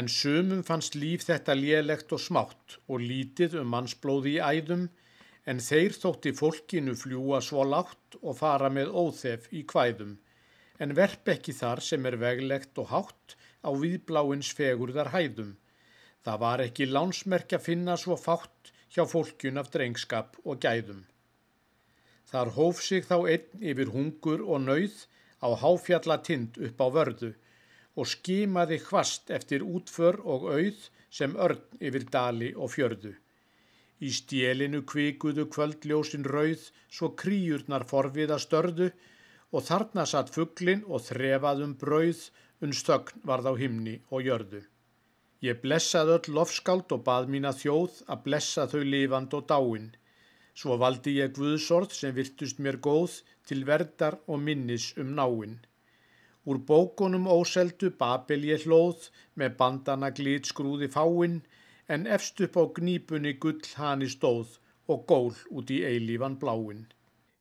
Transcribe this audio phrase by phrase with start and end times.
[0.00, 4.86] En sumum fannst líf þetta lélegt og smátt og lítið um mannsblóði í æðum,
[5.44, 10.14] en þeir þótti fólkinu fljúa svo látt og fara með óþef í kvæðum,
[10.80, 15.52] en verp ekki þar sem er veglegt og hátt á viðbláins fegurðar hæðum.
[16.24, 21.04] Það var ekki lánsmerk að finna svo fátt hjá fólkjun af drengskap og gæðum.
[22.32, 25.04] Þar hóf sig þá einn yfir hungur og nauð
[25.44, 27.34] á háfjallatind upp á vörðu
[27.96, 30.88] og skimaði hvast eftir útför og auð
[31.18, 33.12] sem örn yfir dali og fjörðu.
[34.06, 36.64] Í stjelinu kvikuðu kvöldljósin rauð
[36.96, 38.88] svo kríurnar forviða störðu
[39.52, 42.22] og þarna satt fugglin og þrefaðum brauð
[42.66, 44.62] unstögn varð á himni og jörðu.
[45.42, 49.88] Ég blessaði öll lofskáld og bað mín að þjóð að blessa þau lifand og dáin.
[50.54, 55.56] Svo valdi ég Guðsorð sem virtust mér góð til verdar og minnis um náinn.
[56.44, 61.36] Úr bókunum óseldu Babel ég hlóð með bandana glít skrúði fáinn
[61.96, 64.56] en efst upp á gnípunni gull hani stóð
[64.90, 66.88] og gól út í eilífan bláinn.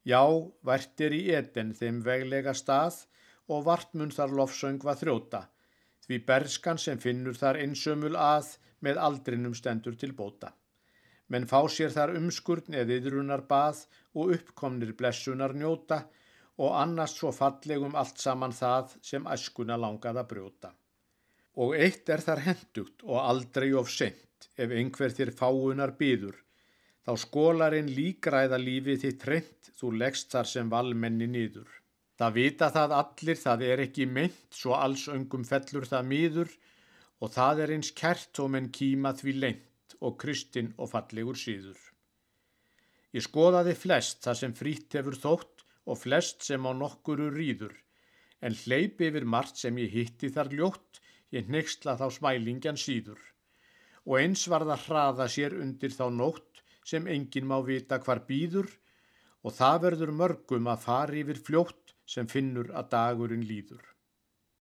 [0.05, 0.21] Já,
[0.65, 3.03] vært er í eten þeim veglega stað
[3.49, 5.47] og vart mun þar lofsöngva þrjóta
[6.05, 10.53] því berskan sem finnur þar einsömmul að með aldrinum stendur til bóta
[11.31, 13.85] menn fá sér þar umskurn eða yðrunar bað
[14.17, 16.01] og uppkomnir blessunar njóta
[16.61, 20.71] og annars svo fallegum allt saman það sem æskuna langað að brjóta.
[21.61, 26.37] Og eitt er þar hendugt og aldrei of sent ef einhver þér fáunar býður,
[27.05, 31.69] þá skólarinn líkræða lífið þitt reynd þú leggst þar sem valmenni nýður.
[32.21, 36.51] Það vita það allir, það er ekki mynd, svo alls öngum fellur það mýður
[37.21, 41.79] og það er eins kert og menn kýma því lengt og kristinn og fallegur síður.
[43.11, 47.73] Ég skoðaði flest það sem frít hefur þótt og flest sem á nokkuru rýður,
[48.41, 51.01] en hleyp yfir margt sem ég hitti þar ljótt,
[51.31, 53.19] ég nexla þá smælingjan síður.
[54.05, 58.69] Og eins var það hraða sér undir þá nótt sem enginn má vita hvar býður
[59.45, 63.81] og það verður mörgum að fari yfir fljótt sem finnur að dagurinn líður.